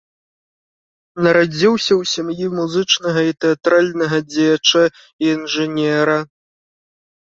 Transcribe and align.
Нарадзіўся 1.27 1.93
ў 2.01 2.11
сям'і 2.13 2.45
музычнага 2.61 3.21
і 3.29 3.39
тэатральнага 3.47 4.17
дзеяча 4.33 4.83
і 5.23 5.35
інжынера. 5.39 6.23